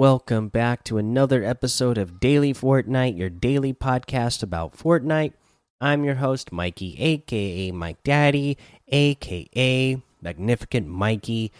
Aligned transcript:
Welcome 0.00 0.48
back 0.48 0.82
to 0.84 0.96
another 0.96 1.44
episode 1.44 1.98
of 1.98 2.20
Daily 2.20 2.54
Fortnite, 2.54 3.18
your 3.18 3.28
daily 3.28 3.74
podcast 3.74 4.42
about 4.42 4.74
Fortnite. 4.74 5.34
I'm 5.78 6.04
your 6.04 6.14
host, 6.14 6.52
Mikey, 6.52 6.96
aka 6.98 7.70
Mike 7.70 8.02
Daddy, 8.02 8.56
aka 8.88 10.02
Magnificent 10.22 10.88
Mikey. 10.88 11.52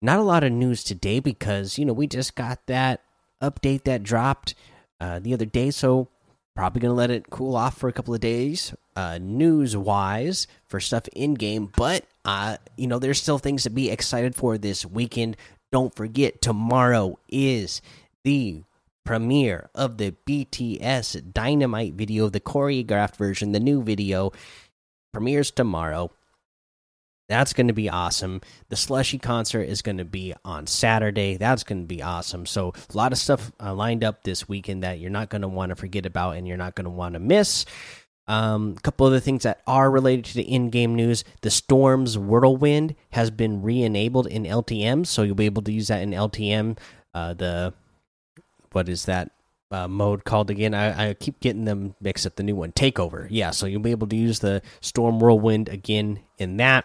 Not 0.00 0.20
a 0.20 0.22
lot 0.22 0.44
of 0.44 0.52
news 0.52 0.84
today 0.84 1.18
because, 1.18 1.76
you 1.76 1.84
know, 1.84 1.92
we 1.92 2.06
just 2.06 2.36
got 2.36 2.64
that 2.68 3.00
update 3.42 3.82
that 3.82 4.04
dropped 4.04 4.54
uh, 5.00 5.18
the 5.18 5.34
other 5.34 5.44
day, 5.44 5.72
so 5.72 6.06
probably 6.54 6.82
going 6.82 6.92
to 6.92 6.96
let 6.96 7.10
it 7.10 7.30
cool 7.30 7.56
off 7.56 7.76
for 7.78 7.88
a 7.88 7.92
couple 7.92 8.14
of 8.14 8.20
days, 8.20 8.72
uh, 8.94 9.18
news 9.20 9.76
wise, 9.76 10.46
for 10.68 10.78
stuff 10.78 11.08
in 11.16 11.34
game. 11.34 11.72
But, 11.76 12.04
uh, 12.24 12.58
you 12.76 12.86
know, 12.86 13.00
there's 13.00 13.20
still 13.20 13.38
things 13.38 13.64
to 13.64 13.70
be 13.70 13.90
excited 13.90 14.36
for 14.36 14.56
this 14.56 14.86
weekend. 14.86 15.36
Don't 15.72 15.94
forget, 15.94 16.42
tomorrow 16.42 17.18
is 17.30 17.80
the 18.24 18.62
premiere 19.04 19.70
of 19.74 19.96
the 19.96 20.14
BTS 20.26 21.32
Dynamite 21.32 21.94
video, 21.94 22.28
the 22.28 22.40
choreographed 22.40 23.16
version, 23.16 23.52
the 23.52 23.60
new 23.60 23.82
video 23.82 24.32
premieres 25.12 25.50
tomorrow. 25.50 26.10
That's 27.28 27.54
going 27.54 27.68
to 27.68 27.72
be 27.72 27.88
awesome. 27.88 28.42
The 28.68 28.76
Slushii 28.76 29.22
concert 29.22 29.62
is 29.62 29.80
going 29.80 29.96
to 29.96 30.04
be 30.04 30.34
on 30.44 30.66
Saturday. 30.66 31.38
That's 31.38 31.64
going 31.64 31.80
to 31.80 31.86
be 31.86 32.02
awesome. 32.02 32.44
So, 32.44 32.74
a 32.92 32.96
lot 32.96 33.12
of 33.12 33.18
stuff 33.18 33.50
uh, 33.58 33.72
lined 33.72 34.04
up 34.04 34.22
this 34.22 34.46
weekend 34.46 34.82
that 34.82 34.98
you're 34.98 35.10
not 35.10 35.30
going 35.30 35.40
to 35.40 35.48
want 35.48 35.70
to 35.70 35.76
forget 35.76 36.04
about 36.04 36.36
and 36.36 36.46
you're 36.46 36.58
not 36.58 36.74
going 36.74 36.84
to 36.84 36.90
want 36.90 37.14
to 37.14 37.20
miss. 37.20 37.64
Um, 38.28 38.76
a 38.78 38.80
couple 38.80 39.06
other 39.06 39.20
things 39.20 39.42
that 39.42 39.62
are 39.66 39.90
related 39.90 40.24
to 40.26 40.34
the 40.34 40.42
in-game 40.42 40.94
news: 40.94 41.24
the 41.40 41.50
Storm's 41.50 42.16
Whirlwind 42.16 42.94
has 43.10 43.30
been 43.30 43.62
re-enabled 43.62 44.26
in 44.26 44.44
LTM, 44.44 45.06
so 45.06 45.22
you'll 45.22 45.34
be 45.34 45.46
able 45.46 45.62
to 45.62 45.72
use 45.72 45.88
that 45.88 46.02
in 46.02 46.10
LTM. 46.10 46.78
Uh, 47.14 47.34
the 47.34 47.74
what 48.72 48.88
is 48.88 49.04
that 49.06 49.32
uh, 49.70 49.88
mode 49.88 50.24
called 50.24 50.50
again? 50.50 50.74
I, 50.74 51.10
I, 51.10 51.14
keep 51.14 51.40
getting 51.40 51.64
them 51.64 51.94
mixed 52.00 52.26
up. 52.26 52.36
The 52.36 52.42
new 52.42 52.56
one, 52.56 52.72
Takeover. 52.72 53.26
Yeah, 53.30 53.50
so 53.50 53.66
you'll 53.66 53.80
be 53.80 53.90
able 53.90 54.06
to 54.08 54.16
use 54.16 54.38
the 54.38 54.62
Storm 54.80 55.18
Whirlwind 55.18 55.68
again 55.68 56.20
in 56.38 56.58
that. 56.58 56.84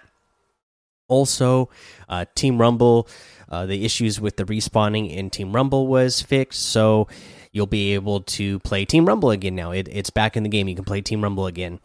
Also, 1.09 1.69
uh, 2.09 2.25
Team 2.35 2.59
Rumble, 2.59 3.07
uh, 3.47 3.65
the 3.65 3.85
issues 3.85 4.19
with 4.19 4.35
the 4.35 4.43
respawning 4.43 5.09
in 5.09 5.29
Team 5.29 5.53
Rumble 5.53 5.87
was 5.87 6.21
fixed, 6.21 6.63
so 6.63 7.07
you'll 7.51 7.65
be 7.67 7.93
able 7.93 8.21
to 8.21 8.59
play 8.59 8.85
Team 8.85 9.05
Rumble 9.05 9.31
again 9.31 9.55
now. 9.55 9.71
It, 9.71 9.87
it's 9.91 10.09
back 10.09 10.37
in 10.37 10.43
the 10.43 10.49
game. 10.49 10.67
You 10.67 10.75
can 10.75 10.85
play 10.85 11.01
Team 11.01 11.21
Rumble 11.21 11.47
again. 11.47 11.79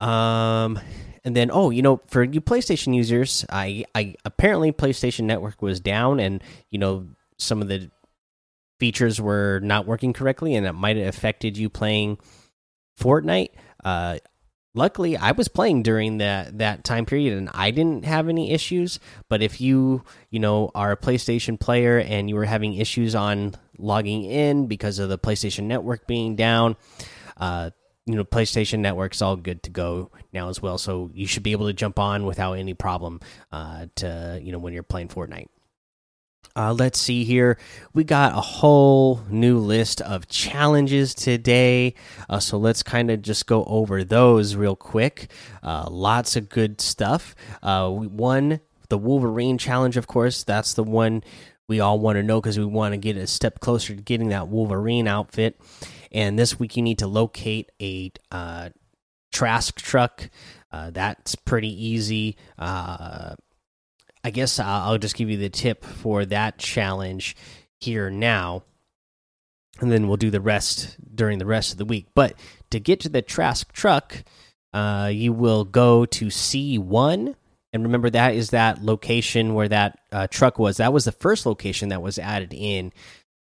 Um, 0.00 0.78
and 1.24 1.36
then 1.36 1.50
oh, 1.52 1.70
you 1.70 1.82
know, 1.82 2.00
for 2.06 2.22
you 2.22 2.40
PlayStation 2.40 2.94
users, 2.94 3.44
I 3.50 3.84
I 3.94 4.14
apparently 4.24 4.72
PlayStation 4.72 5.24
Network 5.24 5.60
was 5.60 5.80
down, 5.80 6.20
and 6.20 6.42
you 6.70 6.78
know 6.78 7.06
some 7.38 7.60
of 7.60 7.68
the 7.68 7.90
features 8.78 9.20
were 9.20 9.60
not 9.62 9.86
working 9.86 10.12
correctly, 10.12 10.54
and 10.54 10.66
it 10.66 10.72
might 10.72 10.96
have 10.96 11.08
affected 11.08 11.56
you 11.56 11.68
playing 11.68 12.18
Fortnite. 13.00 13.50
Uh, 13.84 14.18
luckily 14.78 15.16
i 15.16 15.32
was 15.32 15.48
playing 15.48 15.82
during 15.82 16.18
that 16.18 16.56
that 16.56 16.84
time 16.84 17.04
period 17.04 17.36
and 17.36 17.50
i 17.52 17.70
didn't 17.70 18.04
have 18.04 18.28
any 18.28 18.52
issues 18.52 19.00
but 19.28 19.42
if 19.42 19.60
you 19.60 20.02
you 20.30 20.38
know 20.38 20.70
are 20.74 20.92
a 20.92 20.96
playstation 20.96 21.58
player 21.58 21.98
and 21.98 22.30
you 22.30 22.36
were 22.36 22.44
having 22.44 22.74
issues 22.74 23.14
on 23.14 23.54
logging 23.76 24.24
in 24.24 24.66
because 24.66 24.98
of 24.98 25.08
the 25.08 25.18
playstation 25.18 25.64
network 25.64 26.06
being 26.06 26.36
down 26.36 26.76
uh 27.38 27.70
you 28.06 28.14
know 28.14 28.24
playstation 28.24 28.78
network's 28.78 29.20
all 29.20 29.36
good 29.36 29.62
to 29.62 29.70
go 29.70 30.10
now 30.32 30.48
as 30.48 30.62
well 30.62 30.78
so 30.78 31.10
you 31.12 31.26
should 31.26 31.42
be 31.42 31.52
able 31.52 31.66
to 31.66 31.72
jump 31.72 31.98
on 31.98 32.24
without 32.24 32.52
any 32.54 32.72
problem 32.72 33.20
uh 33.52 33.86
to 33.96 34.40
you 34.42 34.52
know 34.52 34.58
when 34.58 34.72
you're 34.72 34.82
playing 34.82 35.08
fortnite 35.08 35.48
uh, 36.56 36.72
let's 36.72 36.98
see 36.98 37.24
here. 37.24 37.58
We 37.94 38.04
got 38.04 38.32
a 38.32 38.40
whole 38.40 39.20
new 39.28 39.58
list 39.58 40.00
of 40.00 40.28
challenges 40.28 41.14
today. 41.14 41.94
Uh, 42.28 42.40
so 42.40 42.58
let's 42.58 42.82
kind 42.82 43.10
of 43.10 43.22
just 43.22 43.46
go 43.46 43.64
over 43.64 44.04
those 44.04 44.56
real 44.56 44.76
quick. 44.76 45.30
Uh, 45.62 45.88
lots 45.90 46.36
of 46.36 46.48
good 46.48 46.80
stuff. 46.80 47.34
Uh, 47.62 47.88
won 47.92 48.60
the 48.88 48.98
Wolverine 48.98 49.58
challenge, 49.58 49.96
of 49.96 50.06
course. 50.06 50.44
That's 50.44 50.74
the 50.74 50.84
one 50.84 51.22
we 51.68 51.80
all 51.80 51.98
want 51.98 52.16
to 52.16 52.22
know 52.22 52.40
because 52.40 52.58
we 52.58 52.64
want 52.64 52.94
to 52.94 52.98
get 52.98 53.16
a 53.16 53.26
step 53.26 53.60
closer 53.60 53.94
to 53.94 54.02
getting 54.02 54.30
that 54.30 54.48
Wolverine 54.48 55.06
outfit. 55.06 55.60
And 56.10 56.38
this 56.38 56.58
week, 56.58 56.76
you 56.76 56.82
need 56.82 56.98
to 56.98 57.06
locate 57.06 57.70
a 57.80 58.10
uh, 58.32 58.70
Trask 59.30 59.76
truck. 59.76 60.30
Uh, 60.72 60.90
that's 60.90 61.34
pretty 61.34 61.68
easy. 61.68 62.36
I 64.28 64.30
guess 64.30 64.60
I'll 64.60 64.98
just 64.98 65.16
give 65.16 65.30
you 65.30 65.38
the 65.38 65.48
tip 65.48 65.82
for 65.82 66.26
that 66.26 66.58
challenge 66.58 67.34
here 67.80 68.10
now, 68.10 68.62
and 69.80 69.90
then 69.90 70.06
we'll 70.06 70.18
do 70.18 70.28
the 70.28 70.38
rest 70.38 70.98
during 71.14 71.38
the 71.38 71.46
rest 71.46 71.72
of 71.72 71.78
the 71.78 71.86
week. 71.86 72.08
But 72.14 72.34
to 72.70 72.78
get 72.78 73.00
to 73.00 73.08
the 73.08 73.22
Trask 73.22 73.72
truck, 73.72 74.22
uh, 74.74 75.08
you 75.10 75.32
will 75.32 75.64
go 75.64 76.04
to 76.04 76.26
C1. 76.26 77.36
And 77.72 77.82
remember, 77.82 78.10
that 78.10 78.34
is 78.34 78.50
that 78.50 78.82
location 78.82 79.54
where 79.54 79.68
that 79.68 79.98
uh, 80.12 80.26
truck 80.26 80.58
was. 80.58 80.76
That 80.76 80.92
was 80.92 81.06
the 81.06 81.12
first 81.12 81.46
location 81.46 81.88
that 81.88 82.02
was 82.02 82.18
added 82.18 82.52
in 82.52 82.92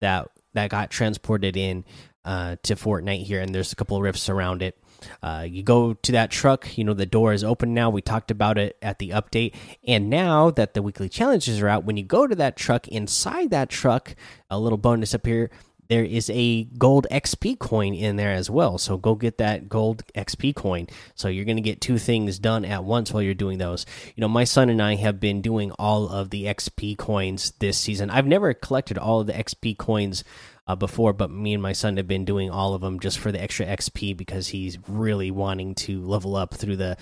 that 0.00 0.28
that 0.54 0.70
got 0.70 0.92
transported 0.92 1.56
in 1.56 1.84
uh, 2.24 2.58
to 2.62 2.76
Fortnite 2.76 3.24
here. 3.24 3.40
And 3.40 3.52
there's 3.52 3.72
a 3.72 3.76
couple 3.76 3.96
of 3.96 4.04
rifts 4.04 4.28
around 4.28 4.62
it. 4.62 4.78
Uh, 5.22 5.46
you 5.48 5.62
go 5.62 5.94
to 5.94 6.12
that 6.12 6.30
truck, 6.30 6.76
you 6.76 6.84
know, 6.84 6.94
the 6.94 7.06
door 7.06 7.32
is 7.32 7.44
open 7.44 7.74
now. 7.74 7.90
We 7.90 8.02
talked 8.02 8.30
about 8.30 8.58
it 8.58 8.76
at 8.82 8.98
the 8.98 9.10
update. 9.10 9.54
And 9.86 10.10
now 10.10 10.50
that 10.50 10.74
the 10.74 10.82
weekly 10.82 11.08
challenges 11.08 11.60
are 11.60 11.68
out, 11.68 11.84
when 11.84 11.96
you 11.96 12.04
go 12.04 12.26
to 12.26 12.34
that 12.36 12.56
truck, 12.56 12.88
inside 12.88 13.50
that 13.50 13.68
truck, 13.68 14.14
a 14.50 14.58
little 14.58 14.78
bonus 14.78 15.14
up 15.14 15.26
here, 15.26 15.50
there 15.88 16.04
is 16.04 16.30
a 16.30 16.64
gold 16.64 17.06
XP 17.10 17.58
coin 17.58 17.94
in 17.94 18.16
there 18.16 18.32
as 18.32 18.50
well. 18.50 18.78
So 18.78 18.96
go 18.96 19.14
get 19.14 19.38
that 19.38 19.68
gold 19.68 20.02
XP 20.14 20.54
coin. 20.54 20.86
So 21.14 21.28
you're 21.28 21.44
going 21.44 21.56
to 21.56 21.62
get 21.62 21.80
two 21.80 21.98
things 21.98 22.38
done 22.38 22.64
at 22.64 22.84
once 22.84 23.12
while 23.12 23.22
you're 23.22 23.34
doing 23.34 23.58
those. 23.58 23.86
You 24.14 24.20
know, 24.20 24.28
my 24.28 24.44
son 24.44 24.70
and 24.70 24.82
I 24.82 24.96
have 24.96 25.20
been 25.20 25.40
doing 25.40 25.72
all 25.72 26.08
of 26.08 26.30
the 26.30 26.44
XP 26.44 26.98
coins 26.98 27.52
this 27.58 27.78
season. 27.78 28.10
I've 28.10 28.26
never 28.26 28.54
collected 28.54 28.98
all 28.98 29.20
of 29.20 29.26
the 29.26 29.32
XP 29.32 29.78
coins 29.78 30.24
uh, 30.66 30.74
before, 30.74 31.12
but 31.12 31.30
me 31.30 31.54
and 31.54 31.62
my 31.62 31.72
son 31.72 31.96
have 31.96 32.08
been 32.08 32.24
doing 32.24 32.50
all 32.50 32.74
of 32.74 32.80
them 32.80 32.98
just 32.98 33.18
for 33.18 33.30
the 33.30 33.40
extra 33.40 33.66
XP 33.66 34.16
because 34.16 34.48
he's 34.48 34.78
really 34.88 35.30
wanting 35.30 35.74
to 35.74 36.04
level 36.04 36.34
up 36.34 36.54
through 36.54 36.76
the 36.76 36.96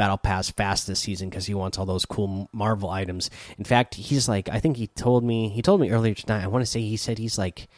battle 0.00 0.16
pass 0.16 0.50
fast 0.50 0.86
this 0.86 1.00
season 1.00 1.28
because 1.28 1.44
he 1.44 1.52
wants 1.52 1.76
all 1.76 1.84
those 1.84 2.06
cool 2.06 2.48
Marvel 2.54 2.88
items. 2.88 3.28
In 3.58 3.64
fact, 3.64 3.96
he's 3.96 4.30
like, 4.30 4.48
I 4.48 4.58
think 4.58 4.78
he 4.78 4.86
told 4.86 5.22
me 5.22 5.50
he 5.50 5.60
told 5.60 5.78
me 5.78 5.90
earlier 5.90 6.14
tonight. 6.14 6.42
I 6.42 6.46
want 6.46 6.62
to 6.62 6.70
say 6.70 6.80
he 6.80 6.96
said 6.96 7.18
he's 7.18 7.36
like 7.36 7.68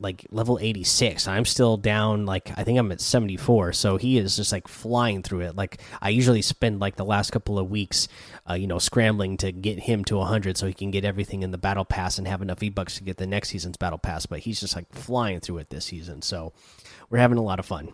Like 0.00 0.26
level 0.30 0.58
86 0.60 1.26
i'm 1.26 1.44
still 1.44 1.76
down 1.76 2.24
like 2.24 2.50
i 2.56 2.64
think 2.64 2.78
i'm 2.78 2.92
at 2.92 3.00
74 3.00 3.72
so 3.72 3.96
he 3.96 4.18
is 4.18 4.36
just 4.36 4.52
like 4.52 4.68
flying 4.68 5.22
through 5.22 5.40
it. 5.40 5.56
Like 5.56 5.80
i 6.00 6.08
usually 6.08 6.42
spend 6.42 6.80
like 6.80 6.96
the 6.96 7.04
last 7.04 7.30
couple 7.30 7.58
of 7.58 7.70
weeks 7.70 8.08
uh, 8.48 8.54
you 8.54 8.66
know 8.66 8.78
scrambling 8.78 9.36
to 9.38 9.52
get 9.52 9.78
him 9.78 10.04
to 10.04 10.16
100 10.16 10.56
so 10.56 10.66
he 10.66 10.72
can 10.72 10.90
get 10.90 11.04
everything 11.04 11.42
in 11.42 11.50
the 11.50 11.58
battle 11.58 11.84
pass 11.84 12.18
and 12.18 12.26
have 12.26 12.42
enough 12.42 12.60
v-bucks 12.60 12.96
to 12.96 13.04
get 13.04 13.16
the 13.16 13.26
next 13.26 13.50
season's 13.50 13.76
battle 13.76 13.98
pass. 13.98 14.26
But 14.26 14.40
he's 14.40 14.60
just 14.60 14.74
like 14.74 14.92
flying 14.92 15.40
through 15.40 15.58
it 15.58 15.70
this 15.70 15.86
season. 15.86 16.22
So 16.22 16.52
we're 17.10 17.18
having 17.18 17.38
a 17.38 17.42
lot 17.42 17.58
of 17.58 17.66
fun 17.66 17.92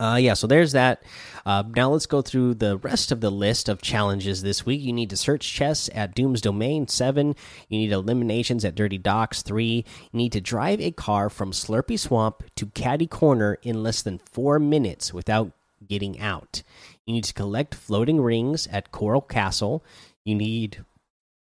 uh, 0.00 0.16
yeah, 0.20 0.34
so 0.34 0.46
there's 0.46 0.72
that. 0.72 1.02
Uh, 1.44 1.62
now 1.76 1.90
let's 1.90 2.06
go 2.06 2.22
through 2.22 2.54
the 2.54 2.78
rest 2.78 3.12
of 3.12 3.20
the 3.20 3.30
list 3.30 3.68
of 3.68 3.82
challenges 3.82 4.42
this 4.42 4.64
week. 4.64 4.80
You 4.80 4.94
need 4.94 5.10
to 5.10 5.16
search 5.16 5.52
chests 5.52 5.90
at 5.94 6.14
Doom's 6.14 6.40
Domain 6.40 6.88
7. 6.88 7.34
You 7.68 7.78
need 7.78 7.92
eliminations 7.92 8.64
at 8.64 8.74
Dirty 8.74 8.96
Docks 8.96 9.42
3. 9.42 9.84
You 10.12 10.16
need 10.16 10.32
to 10.32 10.40
drive 10.40 10.80
a 10.80 10.90
car 10.90 11.28
from 11.28 11.52
Slurpy 11.52 11.98
Swamp 11.98 12.42
to 12.56 12.66
Catty 12.66 13.06
Corner 13.06 13.58
in 13.62 13.82
less 13.82 14.00
than 14.00 14.18
4 14.18 14.58
minutes 14.58 15.12
without 15.12 15.52
getting 15.86 16.18
out. 16.18 16.62
You 17.04 17.14
need 17.14 17.24
to 17.24 17.34
collect 17.34 17.74
floating 17.74 18.20
rings 18.20 18.66
at 18.68 18.92
Coral 18.92 19.20
Castle. 19.20 19.84
You 20.24 20.34
need, 20.34 20.84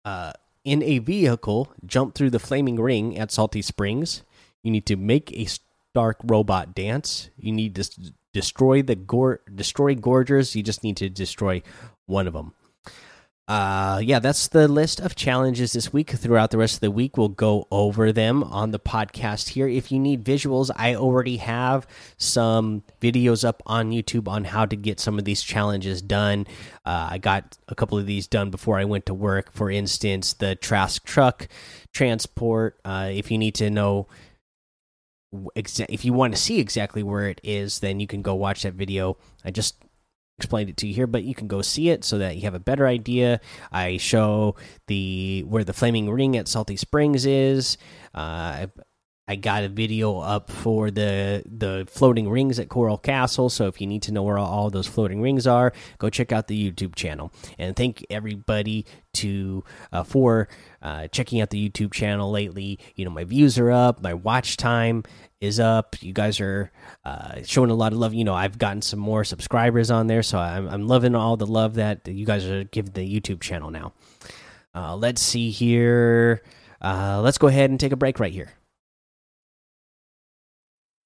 uh, 0.05 0.33
in 0.65 0.83
a 0.83 0.99
vehicle, 0.99 1.73
jump 1.87 2.15
through 2.15 2.31
the 2.31 2.39
flaming 2.39 2.81
ring 2.81 3.19
at 3.19 3.31
Salty 3.31 3.63
Springs. 3.63 4.23
You 4.63 4.71
need 4.71 4.87
to 4.87 4.97
make 4.97 5.33
a 5.33 5.47
Dark 5.95 6.19
Robot 6.25 6.75
Dance. 6.75 7.31
You 7.37 7.53
need 7.53 7.75
to 7.77 7.89
destroy 8.33 8.83
the 8.83 8.97
gor 8.97 9.41
destroy 9.55 9.95
Gorgers. 9.95 10.55
You 10.55 10.63
just 10.63 10.83
need 10.83 10.97
to 10.99 11.09
destroy 11.09 11.63
one 12.07 12.27
of 12.27 12.33
them. 12.35 12.53
Uh, 13.47 14.01
yeah, 14.03 14.19
that's 14.19 14.49
the 14.49 14.67
list 14.67 15.01
of 15.01 15.15
challenges 15.15 15.75
this 15.75 15.93
week. 15.93 16.11
Throughout 16.11 16.51
the 16.51 16.57
rest 16.57 16.77
of 16.77 16.81
the 16.81 16.91
week, 16.91 17.19
we'll 17.19 17.29
go 17.29 17.69
over 17.71 18.11
them 18.11 18.43
on 18.43 18.71
the 18.71 18.79
podcast 18.79 19.51
here. 19.51 19.69
If 19.69 19.93
you 19.93 19.99
need 19.99 20.25
visuals, 20.25 20.71
I 20.75 20.95
already 20.95 21.37
have 21.37 21.87
some 22.17 22.85
videos 23.03 23.47
up 23.47 23.63
on 23.67 23.91
YouTube 23.91 24.29
on 24.29 24.45
how 24.45 24.65
to 24.65 24.77
get 24.77 24.99
some 24.99 25.19
of 25.19 25.27
these 25.27 25.43
challenges 25.43 26.01
done. 26.01 26.47
Uh, 26.87 27.09
I 27.11 27.19
got 27.19 27.59
a 27.69 27.75
couple 27.75 27.99
of 27.99 28.07
these 28.07 28.27
done 28.27 28.49
before 28.49 28.79
I 28.79 28.87
went 28.87 29.05
to 29.07 29.15
work. 29.15 29.53
For 29.53 29.71
instance, 29.71 30.33
the 30.33 30.57
Trask 30.57 31.05
truck 31.05 31.47
transport. 31.93 32.81
Uh, 32.83 33.11
if 33.13 33.31
you 33.31 33.37
need 33.37 33.57
to 33.57 33.69
know 33.69 34.07
if 35.55 36.05
you 36.05 36.13
want 36.13 36.35
to 36.35 36.41
see 36.41 36.61
exactly 36.61 37.03
where 37.03 37.29
it 37.29 37.41
is, 37.43 37.81
then 37.81 38.01
you 38.01 38.07
can 38.07 38.23
go 38.23 38.35
watch 38.35 38.63
that 38.63 38.75
video. 38.75 39.17
I 39.45 39.51
just 39.51 39.77
explained 40.39 40.71
it 40.71 40.77
to 40.79 40.87
you 40.87 40.95
here, 40.95 41.07
but 41.07 41.25
you 41.25 41.35
can 41.35 41.49
go 41.49 41.63
see 41.63 41.91
it 41.91 42.05
so 42.05 42.19
that 42.19 42.37
you 42.37 42.43
have 42.43 42.55
a 42.55 42.61
better 42.61 42.87
idea. 42.87 43.41
I 43.71 43.97
show 43.99 44.57
the 44.87 45.45
where 45.47 45.65
the 45.65 45.73
flaming 45.73 46.11
ring 46.11 46.37
at 46.37 46.49
Salty 46.49 46.77
Springs 46.77 47.27
is. 47.27 47.79
Uh, 48.15 48.67
got 49.37 49.65
a 49.65 49.69
video 49.69 50.19
up 50.19 50.51
for 50.51 50.91
the 50.91 51.43
the 51.47 51.87
floating 51.91 52.29
rings 52.29 52.59
at 52.59 52.69
Coral 52.69 52.99
Castle. 52.99 53.49
So 53.49 53.67
if 53.67 53.81
you 53.81 53.87
need 53.87 54.03
to 54.03 54.13
know 54.13 54.23
where 54.23 54.39
all 54.39 54.69
those 54.69 54.87
floating 54.87 55.23
rings 55.23 55.47
are, 55.47 55.73
go 55.99 56.11
check 56.11 56.31
out 56.31 56.47
the 56.47 56.71
YouTube 56.71 56.95
channel. 56.95 57.33
And 57.59 57.75
thank 57.75 58.05
everybody 58.11 58.85
to 59.15 59.65
uh, 59.93 60.05
for 60.05 60.49
uh, 60.83 61.09
checking 61.09 61.41
out 61.41 61.49
the 61.51 61.71
YouTube 61.71 61.93
channel 61.93 62.31
lately. 62.31 62.79
You 62.97 63.07
know 63.07 63.11
my 63.11 63.25
views 63.25 63.59
are 63.59 63.71
up, 63.71 64.03
my 64.03 64.13
watch 64.13 64.59
time 64.59 65.05
is 65.41 65.59
up. 65.59 65.97
You 66.03 66.13
guys 66.13 66.39
are 66.41 66.71
uh, 67.05 67.43
showing 67.45 67.71
a 67.71 67.75
lot 67.75 67.93
of 67.93 67.99
love. 67.99 68.13
You 68.13 68.25
know 68.25 68.35
I've 68.35 68.59
gotten 68.59 68.83
some 68.83 69.01
more 69.01 69.25
subscribers 69.25 69.91
on 69.91 70.07
there, 70.07 70.23
so 70.23 70.39
I'm, 70.39 70.69
I'm 70.69 70.87
loving 70.87 71.15
all 71.15 71.39
the 71.39 71.47
love 71.47 71.75
that 71.75 72.07
you 72.07 72.27
guys 72.27 72.45
are 72.45 72.65
giving 72.65 72.93
the 72.93 73.21
YouTube 73.21 73.41
channel 73.41 73.71
now. 73.71 73.95
Uh, 74.75 74.97
let's 74.97 75.23
see 75.23 75.51
here. 75.51 76.43
Uh, 76.83 77.23
let's 77.23 77.39
go 77.39 77.47
ahead 77.47 77.71
and 77.71 77.81
take 77.81 77.93
a 77.93 77.97
break 77.97 78.21
right 78.21 78.33
here. 78.33 78.53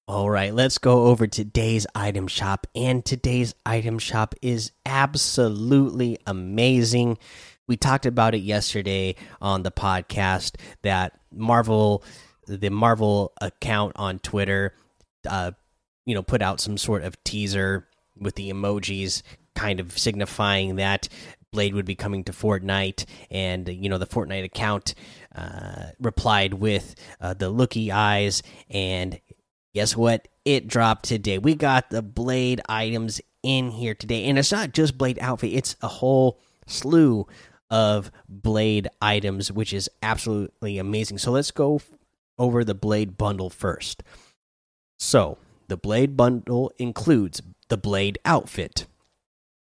All 0.09 0.27
right, 0.27 0.51
let's 0.51 0.79
go 0.79 1.03
over 1.03 1.27
today's 1.27 1.85
item 1.93 2.25
shop. 2.25 2.65
And 2.73 3.05
today's 3.05 3.53
item 3.63 3.99
shop 3.99 4.33
is 4.41 4.71
absolutely 4.83 6.17
amazing. 6.25 7.19
We 7.67 7.77
talked 7.77 8.07
about 8.07 8.33
it 8.33 8.39
yesterday 8.39 9.17
on 9.39 9.61
the 9.61 9.69
podcast 9.69 10.55
that 10.81 11.19
Marvel, 11.31 12.03
the 12.47 12.71
Marvel 12.71 13.33
account 13.39 13.91
on 13.97 14.17
Twitter, 14.17 14.73
uh, 15.29 15.51
you 16.07 16.15
know, 16.15 16.23
put 16.23 16.41
out 16.41 16.59
some 16.59 16.79
sort 16.79 17.03
of 17.03 17.23
teaser 17.23 17.87
with 18.17 18.33
the 18.33 18.49
emojis, 18.51 19.21
kind 19.53 19.79
of 19.79 19.95
signifying 19.95 20.77
that 20.77 21.07
Blade 21.51 21.75
would 21.75 21.85
be 21.85 21.95
coming 21.95 22.23
to 22.23 22.31
Fortnite, 22.31 23.05
and 23.31 23.67
you 23.67 23.89
know 23.89 23.97
the 23.97 24.05
Fortnite 24.07 24.43
account 24.43 24.93
uh, 25.35 25.89
replied 25.99 26.53
with 26.53 26.95
uh, 27.21 27.33
the 27.33 27.49
looky 27.49 27.91
eyes, 27.91 28.43
and 28.69 29.19
guess 29.79 29.95
what? 29.95 30.27
It 30.43 30.67
dropped 30.67 31.05
today. 31.05 31.37
We 31.37 31.55
got 31.55 31.89
the 31.89 32.01
Blade 32.01 32.59
items 32.67 33.21
in 33.43 33.71
here 33.71 33.95
today, 33.95 34.25
and 34.25 34.37
it's 34.37 34.51
not 34.51 34.73
just 34.73 34.97
Blade 34.97 35.17
outfit; 35.21 35.53
it's 35.53 35.77
a 35.81 35.87
whole 35.87 36.37
slew 36.67 37.25
of 37.69 38.11
Blade 38.27 38.89
items, 39.01 39.53
which 39.53 39.71
is 39.71 39.89
absolutely 40.03 40.79
amazing. 40.79 41.17
So 41.17 41.31
let's 41.31 41.51
go 41.51 41.79
over 42.37 42.65
the 42.65 42.75
Blade 42.75 43.17
bundle 43.17 43.49
first. 43.49 44.03
So 44.99 45.37
the 45.69 45.77
Blade 45.77 46.17
bundle 46.17 46.73
includes 46.77 47.41
the 47.69 47.77
Blade 47.77 48.19
outfit, 48.25 48.85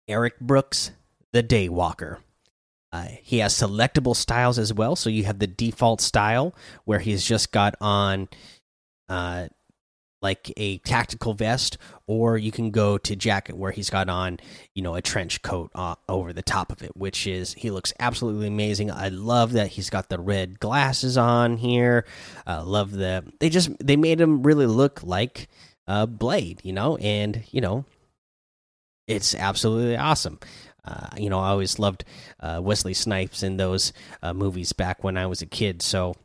Eric 0.08 0.40
Brooks, 0.40 0.94
the 1.32 1.44
Daywalker. 1.44 2.18
Uh, 2.92 3.06
he 3.22 3.38
has 3.38 3.54
selectable 3.54 4.16
styles 4.16 4.58
as 4.58 4.74
well. 4.74 4.96
So 4.96 5.12
you 5.12 5.26
have 5.26 5.38
the 5.38 5.46
default 5.46 6.02
style 6.02 6.56
where 6.86 6.98
he's 6.98 7.24
just 7.24 7.52
got 7.52 7.76
on 7.80 8.30
uh, 9.08 9.50
like 10.22 10.54
a 10.58 10.78
tactical 10.80 11.34
vest, 11.34 11.78
or 12.08 12.38
you 12.38 12.52
can 12.52 12.72
go 12.72 12.98
to 12.98 13.16
jacket 13.16 13.58
where 13.58 13.72
he's 13.72 13.90
got 13.90 14.08
on, 14.10 14.40
you 14.76 14.82
know, 14.82 14.96
a 14.96 15.02
trench 15.02 15.42
coat 15.42 15.72
uh, 15.74 15.96
over 16.08 16.32
the 16.32 16.42
top 16.44 16.72
of 16.72 16.84
it, 16.84 16.96
which 16.96 17.26
is 17.26 17.54
he 17.54 17.72
looks 17.72 17.94
absolutely 18.00 18.48
amazing. 18.48 18.92
I 18.92 19.10
love 19.10 19.54
that 19.54 19.70
he's 19.70 19.90
got 19.90 20.10
the 20.10 20.20
red 20.20 20.60
glasses 20.60 21.18
on 21.18 21.58
here. 21.58 22.06
Uh, 22.46 22.64
love 22.64 22.92
the 22.92 23.24
they 23.40 23.50
just 23.50 23.72
they 23.86 23.96
made 23.96 24.22
him 24.22 24.44
really 24.44 24.68
look 24.68 25.02
like 25.04 25.48
a 25.88 26.06
Blade, 26.06 26.62
you 26.64 26.74
know, 26.74 26.98
and 26.98 27.44
you 27.52 27.62
know, 27.62 27.86
it's 29.08 29.34
absolutely 29.34 29.98
awesome. 29.98 30.40
Uh, 30.84 31.08
you 31.18 31.30
know, 31.30 31.40
I 31.40 31.50
always 31.50 31.78
loved 31.78 32.06
uh, 32.40 32.60
Wesley 32.64 32.94
Snipes 32.94 33.44
in 33.44 33.58
those 33.58 33.94
uh, 34.24 34.34
movies 34.34 34.74
back 34.74 35.04
when 35.04 35.16
I 35.16 35.28
was 35.28 35.42
a 35.42 35.46
kid, 35.46 35.82
so 35.82 36.16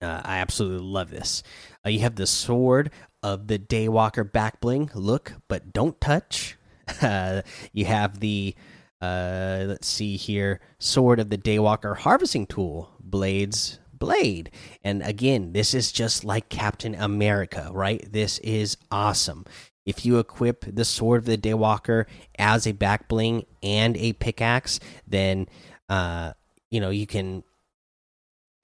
uh, 0.00 0.20
I 0.24 0.38
absolutely 0.38 0.86
love 0.86 1.10
this. 1.10 1.42
Uh, 1.84 1.90
you 1.90 2.00
have 2.00 2.16
the 2.16 2.26
sword 2.26 2.90
of 3.22 3.46
the 3.46 3.58
Daywalker 3.58 4.30
back 4.30 4.60
bling. 4.60 4.90
Look, 4.94 5.34
but 5.48 5.72
don't 5.72 6.00
touch. 6.00 6.56
Uh, 7.00 7.40
you 7.72 7.86
have 7.86 8.20
the 8.20 8.54
uh, 9.00 9.64
let's 9.66 9.88
see 9.88 10.16
here, 10.16 10.60
sword 10.78 11.18
of 11.18 11.30
the 11.30 11.38
Daywalker 11.38 11.96
harvesting 11.96 12.46
tool. 12.46 12.90
Blades 13.00 13.78
blade. 13.98 14.50
And 14.82 15.02
again, 15.02 15.52
this 15.52 15.72
is 15.72 15.92
just 15.92 16.24
like 16.24 16.48
Captain 16.48 16.94
America, 16.94 17.70
right? 17.72 18.06
This 18.12 18.38
is 18.40 18.76
awesome. 18.90 19.46
If 19.86 20.04
you 20.04 20.18
equip 20.18 20.64
the 20.66 20.84
sword 20.84 21.20
of 21.20 21.24
the 21.26 21.38
Daywalker 21.38 22.06
as 22.38 22.66
a 22.66 22.72
back 22.72 23.08
bling 23.08 23.46
and 23.62 23.96
a 23.96 24.12
pickaxe, 24.14 24.80
then 25.06 25.46
uh, 25.88 26.32
you 26.70 26.80
know 26.80 26.90
you 26.90 27.06
can 27.06 27.44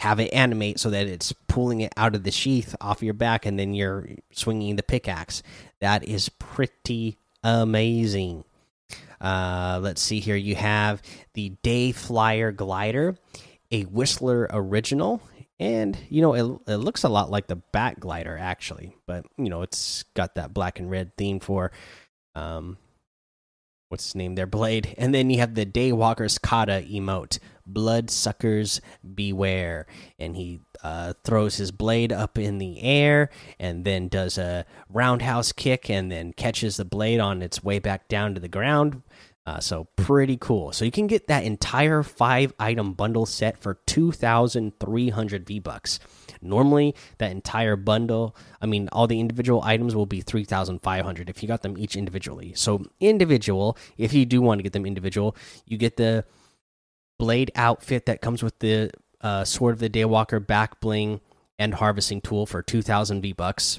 have 0.01 0.19
it 0.19 0.33
animate 0.33 0.81
so 0.81 0.89
that 0.89 1.07
it's 1.07 1.35
pulling 1.47 1.83
it 1.83 1.93
out 1.95 2.15
of 2.15 2.23
the 2.23 2.31
sheath 2.31 2.75
off 2.81 3.03
your 3.03 3.13
back 3.13 3.45
and 3.45 3.59
then 3.59 3.75
you're 3.75 4.09
swinging 4.33 4.77
the 4.77 4.83
pickaxe. 4.83 5.43
That 5.81 6.05
is 6.05 6.31
pretty 6.31 7.19
amazing. 7.45 8.45
Uh, 9.21 9.79
let's 9.83 10.01
see 10.01 10.21
here. 10.21 10.37
You 10.37 10.55
have 10.55 11.03
the 11.35 11.51
Day 11.63 11.93
Flyer 11.93 12.51
glider, 12.51 13.15
a 13.71 13.83
Whistler 13.83 14.49
original, 14.51 15.21
and 15.59 15.99
you 16.09 16.23
know 16.23 16.33
it, 16.33 16.73
it 16.73 16.77
looks 16.77 17.05
a 17.05 17.11
lot 17.11 17.31
like 17.31 17.47
the 17.47 17.57
Bat 17.57 18.01
glider 18.01 18.39
actually, 18.39 18.97
but 19.07 19.27
you 19.37 19.51
know 19.51 19.61
it's 19.61 20.05
got 20.15 20.37
that 20.37 20.55
black 20.55 20.79
and 20.79 20.91
red 20.91 21.15
theme 21.19 21.41
for 21.41 21.73
um, 22.35 22.79
what's 23.91 24.07
his 24.07 24.15
name 24.15 24.35
there, 24.35 24.47
Blade. 24.47 24.95
And 24.97 25.15
then 25.15 25.29
you 25.29 25.41
have 25.41 25.55
the 25.55 25.67
Daywalker's 25.67 26.39
Kata 26.39 26.85
emote, 26.89 27.39
Bloodsuckers 27.73 28.81
Beware. 29.15 29.87
And 30.19 30.37
he 30.37 30.61
uh, 30.83 31.15
throws 31.25 31.57
his 31.57 31.71
blade 31.71 32.13
up 32.13 32.39
in 32.39 32.59
the 32.59 32.83
air 32.83 33.31
and 33.59 33.85
then 33.85 34.09
does 34.09 34.39
a 34.39 34.65
roundhouse 34.89 35.53
kick 35.53 35.91
and 35.91 36.11
then 36.11 36.33
catches 36.33 36.77
the 36.77 36.85
blade 36.85 37.21
on 37.21 37.43
its 37.43 37.63
way 37.63 37.79
back 37.79 38.09
down 38.09 38.35
to 38.35 38.41
the 38.41 38.49
ground. 38.49 39.03
Uh, 39.47 39.59
so 39.59 39.89
pretty 39.97 40.37
cool. 40.37 40.71
So 40.71 40.85
you 40.85 40.91
can 40.91 41.07
get 41.07 41.27
that 41.29 41.45
entire 41.45 42.03
five 42.03 42.53
item 42.59 42.93
bundle 42.93 43.27
set 43.27 43.59
for 43.59 43.81
2,300 43.87 45.47
V 45.47 45.59
bucks. 45.59 45.99
Normally, 46.43 46.95
that 47.19 47.33
entire 47.33 47.77
bundle, 47.77 48.37
I 48.61 48.67
mean, 48.67 48.89
all 48.93 49.07
the 49.07 49.19
individual 49.19 49.63
items 49.65 49.97
will 49.97 50.07
be 50.07 50.21
3,500 50.21 51.29
if 51.29 51.43
you 51.43 51.49
got 51.49 51.63
them 51.63 51.77
each 51.79 51.97
individually. 51.97 52.53
So, 52.55 52.85
individual, 53.01 53.77
if 53.99 54.13
you 54.13 54.25
do 54.25 54.41
want 54.41 54.61
to 54.61 54.63
get 54.63 54.73
them 54.73 54.87
individual, 54.87 55.37
you 55.67 55.77
get 55.77 55.97
the 55.97 56.25
blade 57.21 57.53
outfit 57.55 58.07
that 58.07 58.23
comes 58.23 58.43
with 58.43 58.59
the 58.61 58.91
uh, 59.21 59.45
Sword 59.45 59.75
of 59.75 59.79
the 59.79 59.91
Daywalker 59.91 60.45
back 60.45 60.81
bling 60.81 61.21
and 61.59 61.75
harvesting 61.75 62.23
tool 62.23 62.47
for 62.47 62.63
2,000 62.63 63.21
V 63.21 63.33
bucks. 63.35 63.79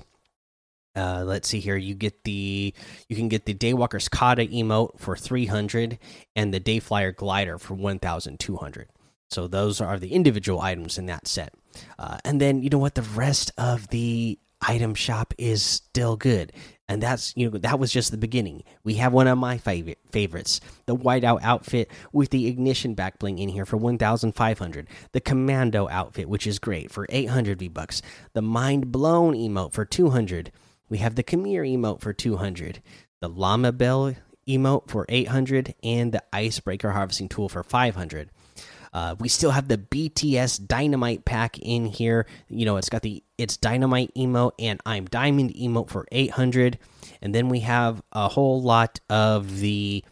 Uh, 0.96 1.24
let's 1.26 1.48
see 1.48 1.60
here. 1.60 1.76
You 1.76 1.96
get 1.96 2.24
the 2.24 2.74
you 3.10 3.16
can 3.16 3.30
get 3.30 3.46
the 3.46 3.54
Daywalker's 3.54 4.10
Kata 4.10 4.46
emote 4.46 5.00
for 5.00 5.16
300 5.16 5.98
and 6.36 6.54
the 6.54 6.60
Dayflyer 6.60 7.16
glider 7.16 7.58
for 7.58 7.74
1,200. 7.74 8.90
So 9.30 9.48
those 9.48 9.82
are 9.82 9.98
the 9.98 10.12
individual 10.12 10.62
items 10.62 10.98
in 10.98 11.08
that 11.08 11.28
set. 11.28 11.54
Uh, 11.98 12.18
and 12.24 12.40
then 12.40 12.62
you 12.62 12.70
know 12.70 12.78
what? 12.78 12.96
The 12.96 13.02
rest 13.02 13.52
of 13.58 13.88
the 13.88 14.38
item 14.62 14.94
shop 14.94 15.34
is 15.38 15.64
still 15.64 16.18
good, 16.18 16.52
and 16.92 17.02
that's 17.02 17.34
you 17.38 17.50
know 17.50 17.58
that 17.58 17.80
was 17.80 17.92
just 17.92 18.12
the 18.12 18.18
beginning. 18.18 18.64
We 18.84 18.96
have 18.96 19.14
one 19.14 19.28
of 19.28 19.38
my 19.38 19.58
favorite 19.58 20.00
favorites, 20.12 20.60
the 20.88 20.96
whiteout 20.96 21.40
outfit 21.42 21.90
with 22.12 22.32
the 22.32 22.48
ignition 22.48 22.96
back 22.96 23.18
bling 23.18 23.40
in 23.40 23.48
here 23.48 23.66
for 23.66 23.78
one 23.78 23.98
thousand 23.98 24.34
five 24.34 24.60
hundred. 24.60 24.88
The 25.14 25.22
commando 25.22 25.88
outfit, 25.88 26.28
which 26.28 26.46
is 26.46 26.60
great 26.60 26.92
for 26.92 27.06
eight 27.10 27.30
hundred 27.30 27.60
V 27.60 27.70
bucks. 27.70 28.02
The 28.34 28.42
mind 28.42 28.92
blown 28.92 29.36
emote 29.36 29.72
for 29.72 29.86
two 29.86 30.10
hundred. 30.10 30.52
We 30.90 30.98
have 30.98 31.16
the 31.16 31.24
Khmer 31.24 31.66
emote 31.66 32.02
for 32.02 32.12
two 32.12 32.36
hundred. 32.36 32.82
The 33.22 33.30
llama 33.30 33.72
bell 33.72 34.16
emote 34.46 34.90
for 34.90 35.06
800 35.08 35.76
and 35.84 36.12
the 36.12 36.24
icebreaker 36.34 36.92
harvesting 36.92 37.30
tool 37.30 37.48
for 37.48 37.64
500 37.64 38.32
uh, 38.94 39.16
we 39.20 39.30
still 39.30 39.52
have 39.52 39.68
the 39.68 39.78
BTS 39.78 40.68
Dynamite 40.68 41.24
pack 41.24 41.58
in 41.60 41.86
here. 41.86 42.26
You 42.50 42.66
know, 42.66 42.78
it's 42.78 42.90
got 42.90 43.02
the 43.02 43.24
it's 43.38 43.58
Dynamite 43.58 44.14
emote 44.16 44.52
and 44.60 44.80
I'm 44.86 45.06
Diamond 45.06 45.54
emote 45.56 45.90
for 45.90 46.08
800, 46.12 46.78
and 47.22 47.34
then 47.34 47.50
we 47.50 47.62
have 47.62 48.02
a 48.12 48.28
whole 48.28 48.62
lot 48.62 49.00
of 49.10 49.60
the 49.60 50.04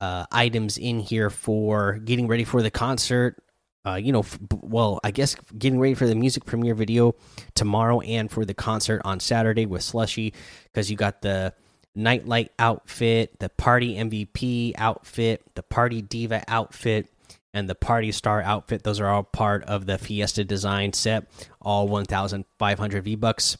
uh, 0.00 0.24
items 0.32 0.78
in 0.78 1.00
here 1.00 1.30
for 1.30 1.94
getting 1.98 2.26
ready 2.26 2.44
for 2.44 2.62
the 2.62 2.70
concert. 2.70 3.42
Uh, 3.84 3.94
you 3.94 4.10
know, 4.10 4.24
well, 4.62 4.98
I 5.04 5.12
guess 5.12 5.36
getting 5.56 5.78
ready 5.78 5.94
for 5.94 6.06
the 6.06 6.16
music 6.16 6.44
premiere 6.44 6.74
video 6.74 7.14
tomorrow 7.54 8.00
and 8.00 8.30
for 8.30 8.44
the 8.44 8.54
concert 8.54 9.00
on 9.04 9.20
Saturday 9.20 9.64
with 9.64 9.82
Slushii 9.82 10.32
because 10.64 10.90
you 10.90 10.96
got 10.96 11.22
the 11.22 11.54
nightlight 11.94 12.50
outfit, 12.58 13.38
the 13.38 13.48
party 13.48 13.94
MVP 13.94 14.72
outfit, 14.76 15.42
the 15.54 15.62
party 15.62 16.02
diva 16.02 16.42
outfit, 16.48 17.08
and 17.56 17.70
the 17.70 17.74
Party 17.74 18.12
Star 18.12 18.42
outfit. 18.42 18.82
Those 18.82 19.00
are 19.00 19.08
all 19.08 19.22
part 19.22 19.64
of 19.64 19.86
the 19.86 19.96
Fiesta 19.96 20.44
design 20.44 20.92
set, 20.92 21.26
all 21.62 21.88
1,500 21.88 23.02
V 23.02 23.14
bucks. 23.14 23.56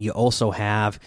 You 0.00 0.10
also 0.10 0.50
have 0.50 0.98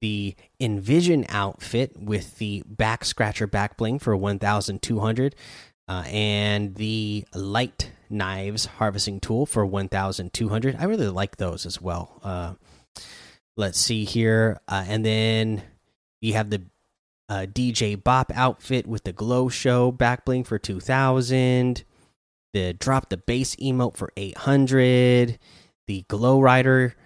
the 0.00 0.34
Envision 0.58 1.26
outfit 1.28 2.00
with 2.00 2.38
the 2.38 2.62
back 2.66 3.04
scratcher 3.04 3.46
back 3.46 3.76
bling 3.76 3.98
for 3.98 4.16
1,200, 4.16 5.34
uh, 5.86 6.04
and 6.06 6.76
the 6.76 7.26
light 7.34 7.92
knives 8.08 8.64
harvesting 8.64 9.20
tool 9.20 9.44
for 9.44 9.66
1,200. 9.66 10.76
I 10.76 10.84
really 10.84 11.08
like 11.08 11.36
those 11.36 11.66
as 11.66 11.78
well. 11.78 12.18
Uh, 12.24 12.54
let's 13.58 13.78
see 13.78 14.06
here, 14.06 14.62
uh, 14.66 14.86
and 14.88 15.04
then 15.04 15.62
you 16.22 16.32
have 16.32 16.48
the 16.48 16.62
uh, 17.30 17.46
DJ 17.46 18.02
Bop 18.02 18.32
outfit 18.34 18.86
with 18.86 19.04
the 19.04 19.12
glow 19.12 19.48
show 19.48 19.92
back 19.92 20.24
bling 20.24 20.42
for 20.44 20.58
2,000. 20.58 21.84
The 22.52 22.72
drop 22.74 23.08
the 23.08 23.16
base 23.16 23.54
emote 23.56 23.96
for 23.96 24.12
800. 24.16 25.38
The 25.86 26.04
glow 26.08 26.40
rider 26.40 26.96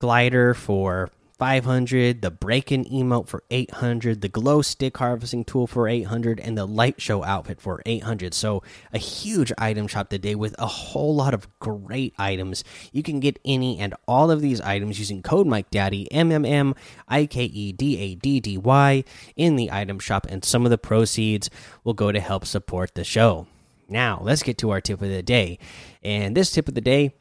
glider 0.00 0.52
for 0.52 1.10
500, 1.44 2.22
the 2.22 2.30
break 2.30 2.72
in 2.72 2.86
emote 2.86 3.28
for 3.28 3.44
800, 3.50 4.22
the 4.22 4.30
glow 4.30 4.62
stick 4.62 4.96
harvesting 4.96 5.44
tool 5.44 5.66
for 5.66 5.86
800, 5.86 6.40
and 6.40 6.56
the 6.56 6.64
light 6.64 7.02
show 7.02 7.22
outfit 7.22 7.60
for 7.60 7.82
800. 7.84 8.32
So, 8.32 8.62
a 8.94 8.98
huge 8.98 9.52
item 9.58 9.86
shop 9.86 10.08
today 10.08 10.34
with 10.34 10.54
a 10.58 10.64
whole 10.64 11.14
lot 11.14 11.34
of 11.34 11.46
great 11.58 12.14
items. 12.16 12.64
You 12.92 13.02
can 13.02 13.20
get 13.20 13.38
any 13.44 13.78
and 13.78 13.94
all 14.08 14.30
of 14.30 14.40
these 14.40 14.62
items 14.62 14.98
using 14.98 15.20
code 15.20 15.46
Mike 15.46 15.68
Daddy 15.68 16.10
M 16.10 16.32
M 16.32 16.46
M 16.46 16.74
I 17.08 17.26
K 17.26 17.44
E 17.44 17.72
D 17.72 17.98
A 17.98 18.14
D 18.14 18.40
D 18.40 18.56
Y 18.56 19.04
in 19.36 19.56
the 19.56 19.70
item 19.70 19.98
shop, 19.98 20.26
and 20.30 20.42
some 20.46 20.64
of 20.64 20.70
the 20.70 20.78
proceeds 20.78 21.50
will 21.84 21.92
go 21.92 22.10
to 22.10 22.20
help 22.20 22.46
support 22.46 22.94
the 22.94 23.04
show. 23.04 23.46
Now, 23.86 24.18
let's 24.22 24.42
get 24.42 24.56
to 24.58 24.70
our 24.70 24.80
tip 24.80 25.02
of 25.02 25.10
the 25.10 25.22
day. 25.22 25.58
And 26.02 26.34
this 26.34 26.52
tip 26.52 26.68
of 26.68 26.74
the 26.74 26.80
day, 26.80 27.12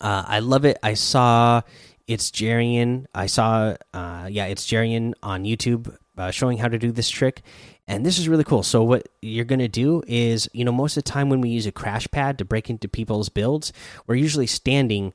uh, 0.00 0.22
I 0.24 0.38
love 0.38 0.64
it. 0.64 0.78
I 0.84 0.94
saw 0.94 1.62
it's 2.08 2.30
Jarian. 2.30 3.04
I 3.14 3.26
saw, 3.26 3.76
uh, 3.92 4.28
yeah, 4.30 4.46
it's 4.46 4.66
Jarian 4.66 5.12
on 5.22 5.44
YouTube 5.44 5.94
uh, 6.16 6.30
showing 6.30 6.58
how 6.58 6.66
to 6.66 6.78
do 6.78 6.90
this 6.90 7.10
trick, 7.10 7.42
and 7.86 8.04
this 8.04 8.18
is 8.18 8.28
really 8.28 8.44
cool. 8.44 8.62
So 8.62 8.82
what 8.82 9.08
you're 9.22 9.44
gonna 9.44 9.68
do 9.68 10.02
is, 10.08 10.48
you 10.52 10.64
know, 10.64 10.72
most 10.72 10.96
of 10.96 11.04
the 11.04 11.10
time 11.10 11.28
when 11.28 11.42
we 11.42 11.50
use 11.50 11.66
a 11.66 11.72
crash 11.72 12.08
pad 12.10 12.38
to 12.38 12.44
break 12.44 12.70
into 12.70 12.88
people's 12.88 13.28
builds, 13.28 13.72
we're 14.06 14.16
usually 14.16 14.46
standing, 14.46 15.12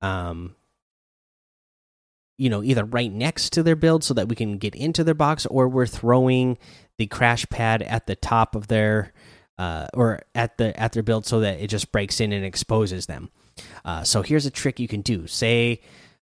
um, 0.00 0.56
you 2.38 2.48
know, 2.48 2.62
either 2.62 2.84
right 2.84 3.12
next 3.12 3.50
to 3.52 3.62
their 3.62 3.76
build 3.76 4.02
so 4.02 4.14
that 4.14 4.28
we 4.28 4.34
can 4.34 4.56
get 4.56 4.74
into 4.74 5.04
their 5.04 5.14
box, 5.14 5.46
or 5.46 5.68
we're 5.68 5.86
throwing 5.86 6.58
the 6.96 7.06
crash 7.06 7.46
pad 7.50 7.82
at 7.82 8.06
the 8.06 8.16
top 8.16 8.56
of 8.56 8.68
their, 8.68 9.12
uh, 9.58 9.86
or 9.92 10.22
at 10.34 10.56
the 10.56 10.78
at 10.80 10.92
their 10.92 11.02
build 11.02 11.26
so 11.26 11.40
that 11.40 11.60
it 11.60 11.68
just 11.68 11.92
breaks 11.92 12.20
in 12.20 12.32
and 12.32 12.44
exposes 12.44 13.06
them. 13.06 13.30
Uh, 13.84 14.02
so 14.02 14.22
here's 14.22 14.46
a 14.46 14.50
trick 14.50 14.80
you 14.80 14.88
can 14.88 15.02
do. 15.02 15.26
Say 15.26 15.82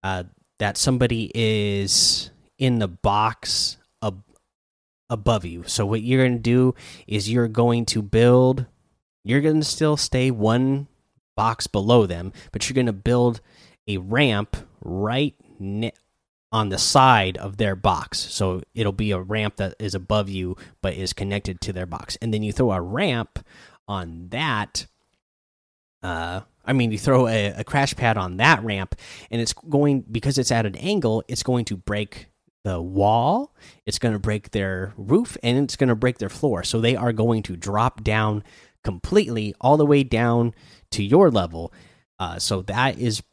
uh, 0.04 0.24
that 0.60 0.78
somebody 0.78 1.32
is 1.34 2.32
in 2.58 2.80
the 2.80 2.88
box 2.88 3.78
ab 4.04 4.24
above 5.10 5.46
you. 5.46 5.64
So 5.68 5.86
what 5.86 6.02
you're 6.02 6.24
going 6.24 6.38
to 6.38 6.40
do 6.40 6.76
is 7.08 7.30
you're 7.30 7.48
going 7.48 7.86
to 7.88 8.02
build. 8.02 8.66
You're 9.24 9.42
going 9.42 9.60
to 9.60 9.66
still 9.66 9.98
stay 9.98 10.32
one 10.32 10.88
box 11.36 11.68
below 11.68 12.06
them, 12.06 12.34
but 12.52 12.68
you're 12.68 12.76
going 12.76 12.86
to 12.86 12.94
build 12.94 13.42
a 13.88 13.98
ramp 13.98 14.58
right 14.82 15.36
on 16.52 16.70
the 16.70 16.78
side 16.78 17.38
of 17.38 17.58
their 17.58 17.76
box. 17.76 18.20
So 18.20 18.62
it'll 18.74 18.92
be 18.92 19.12
a 19.12 19.20
ramp 19.20 19.56
that 19.58 19.76
is 19.80 19.96
above 19.96 20.30
you 20.30 20.56
but 20.82 20.94
is 20.94 21.14
connected 21.14 21.62
to 21.62 21.74
their 21.74 21.86
box. 21.86 22.18
And 22.22 22.34
then 22.34 22.44
you 22.44 22.52
throw 22.52 22.72
a 22.72 22.82
ramp 22.82 23.46
on 23.88 24.28
that 24.30 24.88
uh 26.04 26.42
I 26.64 26.74
mean, 26.74 26.92
you 26.92 26.98
throw 26.98 27.28
a, 27.28 27.48
a, 27.48 27.64
crash 27.64 27.96
pad 27.96 28.18
on 28.18 28.38
that 28.38 28.64
ramp, 28.64 28.96
and 29.32 29.42
it's 29.42 29.54
going 29.54 30.02
because 30.02 30.38
it's 30.38 30.52
at 30.52 30.66
an 30.66 30.76
angle. 30.76 31.24
It's 31.28 31.44
going 31.44 31.66
to 31.66 31.76
break 31.76 32.28
the 32.64 32.80
wall. 32.80 33.56
It's 33.86 34.00
going 34.00 34.14
to 34.14 34.20
break 34.20 34.52
their 34.52 34.94
roof, 34.96 35.38
and 35.42 35.58
it's 35.58 35.76
going 35.76 35.90
to 35.90 35.96
break 35.96 36.20
their 36.20 36.30
floor. 36.30 36.64
So 36.64 36.80
they 36.80 36.96
are 36.96 37.14
going 37.14 37.44
to 37.44 37.56
drop 37.56 38.04
down 38.04 38.44
completely, 38.84 39.56
all 39.60 39.78
the 39.78 39.86
way 39.86 40.04
down 40.04 40.54
to 40.92 41.04
your 41.04 41.32
level. 41.32 41.74
Uh, 42.20 42.38
so 42.38 42.62
that 42.64 43.00
is 43.00 43.24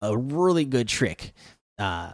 a 0.00 0.16
really 0.16 0.64
good 0.64 0.88
trick. 0.88 1.32
Uh, 1.78 2.12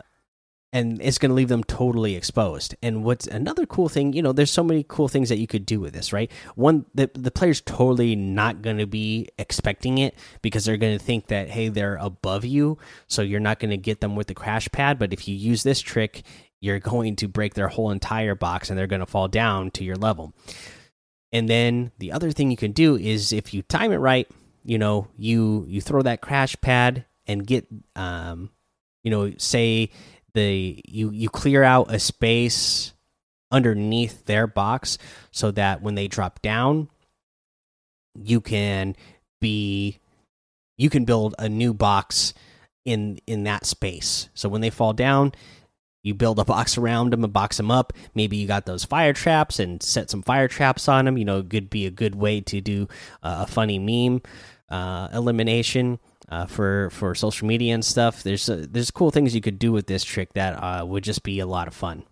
and 0.74 1.00
it's 1.00 1.18
going 1.18 1.30
to 1.30 1.36
leave 1.36 1.48
them 1.48 1.62
totally 1.62 2.16
exposed. 2.16 2.74
And 2.82 3.04
what's 3.04 3.28
another 3.28 3.64
cool 3.64 3.88
thing, 3.88 4.12
you 4.12 4.20
know, 4.20 4.32
there's 4.32 4.50
so 4.50 4.64
many 4.64 4.84
cool 4.86 5.06
things 5.06 5.28
that 5.28 5.38
you 5.38 5.46
could 5.46 5.64
do 5.64 5.78
with 5.78 5.94
this, 5.94 6.12
right? 6.12 6.30
One, 6.56 6.84
the 6.92 7.08
the 7.14 7.30
player's 7.30 7.60
totally 7.60 8.16
not 8.16 8.60
going 8.60 8.78
to 8.78 8.86
be 8.86 9.28
expecting 9.38 9.98
it 9.98 10.16
because 10.42 10.64
they're 10.64 10.76
going 10.76 10.98
to 10.98 11.02
think 11.02 11.28
that 11.28 11.48
hey, 11.48 11.68
they're 11.68 11.96
above 11.96 12.44
you, 12.44 12.76
so 13.06 13.22
you're 13.22 13.38
not 13.38 13.60
going 13.60 13.70
to 13.70 13.76
get 13.76 14.00
them 14.00 14.16
with 14.16 14.26
the 14.26 14.34
crash 14.34 14.68
pad. 14.72 14.98
But 14.98 15.12
if 15.12 15.28
you 15.28 15.36
use 15.36 15.62
this 15.62 15.80
trick, 15.80 16.24
you're 16.60 16.80
going 16.80 17.14
to 17.16 17.28
break 17.28 17.54
their 17.54 17.68
whole 17.68 17.92
entire 17.92 18.34
box, 18.34 18.68
and 18.68 18.76
they're 18.76 18.88
going 18.88 18.98
to 18.98 19.06
fall 19.06 19.28
down 19.28 19.70
to 19.72 19.84
your 19.84 19.96
level. 19.96 20.34
And 21.32 21.48
then 21.48 21.92
the 21.98 22.10
other 22.10 22.32
thing 22.32 22.50
you 22.50 22.56
can 22.56 22.72
do 22.72 22.96
is 22.96 23.32
if 23.32 23.54
you 23.54 23.62
time 23.62 23.92
it 23.92 23.98
right, 23.98 24.28
you 24.64 24.78
know, 24.78 25.06
you 25.16 25.66
you 25.68 25.80
throw 25.80 26.02
that 26.02 26.20
crash 26.20 26.56
pad 26.60 27.04
and 27.28 27.46
get 27.46 27.68
um, 27.94 28.50
you 29.04 29.10
know, 29.10 29.32
say 29.38 29.90
the 30.34 30.80
you 30.86 31.10
you 31.10 31.28
clear 31.28 31.62
out 31.62 31.92
a 31.92 31.98
space 31.98 32.92
underneath 33.50 34.24
their 34.26 34.46
box 34.46 34.98
so 35.30 35.50
that 35.52 35.80
when 35.80 35.94
they 35.94 36.08
drop 36.08 36.42
down 36.42 36.88
you 38.14 38.40
can 38.40 38.96
be 39.40 39.98
you 40.76 40.90
can 40.90 41.04
build 41.04 41.34
a 41.38 41.48
new 41.48 41.72
box 41.72 42.34
in 42.84 43.18
in 43.26 43.44
that 43.44 43.64
space. 43.64 44.28
So 44.34 44.48
when 44.48 44.60
they 44.60 44.70
fall 44.70 44.92
down 44.92 45.32
you 46.02 46.14
build 46.14 46.38
a 46.38 46.44
box 46.44 46.76
around 46.76 47.14
them 47.14 47.24
and 47.24 47.32
box 47.32 47.56
them 47.56 47.70
up. 47.70 47.94
Maybe 48.14 48.36
you 48.36 48.46
got 48.46 48.66
those 48.66 48.84
fire 48.84 49.14
traps 49.14 49.58
and 49.58 49.82
set 49.82 50.10
some 50.10 50.22
fire 50.22 50.48
traps 50.48 50.86
on 50.88 51.06
them 51.06 51.16
you 51.16 51.24
know 51.24 51.38
it 51.38 51.50
could 51.50 51.70
be 51.70 51.86
a 51.86 51.90
good 51.90 52.14
way 52.14 52.40
to 52.42 52.60
do 52.60 52.88
uh, 53.22 53.44
a 53.44 53.46
funny 53.46 53.78
meme 53.78 54.20
uh, 54.68 55.08
elimination 55.12 55.98
uh, 56.28 56.46
for 56.46 56.90
for 56.90 57.14
social 57.14 57.46
media 57.46 57.74
and 57.74 57.84
stuff. 57.84 58.22
There's 58.22 58.48
uh, 58.48 58.66
there's 58.68 58.90
cool 58.90 59.10
things 59.10 59.34
you 59.34 59.40
could 59.40 59.58
do 59.58 59.72
with 59.72 59.86
this 59.86 60.04
trick 60.04 60.32
that 60.34 60.52
uh, 60.54 60.84
would 60.86 61.04
just 61.04 61.22
be 61.22 61.40
a 61.40 61.46
lot 61.46 61.68
of 61.68 61.74
fun. 61.74 62.04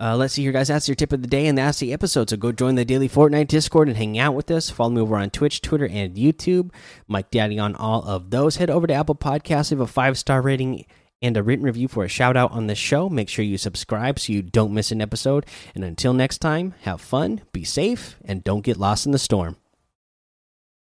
Uh, 0.00 0.16
let's 0.16 0.34
see 0.34 0.42
here, 0.42 0.50
guys. 0.50 0.66
That's 0.66 0.88
your 0.88 0.96
tip 0.96 1.12
of 1.12 1.22
the 1.22 1.28
day, 1.28 1.46
and 1.46 1.56
that's 1.56 1.78
the 1.78 1.92
episode. 1.92 2.28
So 2.28 2.36
go 2.36 2.50
join 2.50 2.74
the 2.74 2.84
daily 2.84 3.08
Fortnite 3.08 3.46
Discord 3.46 3.86
and 3.86 3.96
hang 3.96 4.18
out 4.18 4.34
with 4.34 4.50
us. 4.50 4.68
Follow 4.68 4.90
me 4.90 5.00
over 5.00 5.16
on 5.16 5.30
Twitch, 5.30 5.60
Twitter, 5.60 5.86
and 5.86 6.16
YouTube. 6.16 6.72
Mike 7.06 7.30
Daddy 7.30 7.58
on 7.58 7.76
all 7.76 8.02
of 8.02 8.30
those. 8.30 8.56
Head 8.56 8.68
over 8.68 8.88
to 8.88 8.94
Apple 8.94 9.14
Podcasts, 9.14 9.70
leave 9.70 9.78
a 9.78 9.86
five 9.86 10.18
star 10.18 10.42
rating 10.42 10.86
and 11.22 11.36
a 11.36 11.42
written 11.42 11.64
review 11.64 11.86
for 11.86 12.04
a 12.04 12.08
shout 12.08 12.36
out 12.36 12.50
on 12.50 12.66
the 12.66 12.74
show. 12.74 13.08
Make 13.08 13.28
sure 13.28 13.44
you 13.44 13.56
subscribe 13.56 14.18
so 14.18 14.32
you 14.32 14.42
don't 14.42 14.74
miss 14.74 14.90
an 14.90 15.00
episode. 15.00 15.46
And 15.72 15.84
until 15.84 16.12
next 16.12 16.38
time, 16.38 16.74
have 16.80 17.00
fun, 17.00 17.42
be 17.52 17.62
safe, 17.62 18.16
and 18.24 18.42
don't 18.42 18.64
get 18.64 18.76
lost 18.76 19.06
in 19.06 19.12
the 19.12 19.20
storm. 19.20 19.56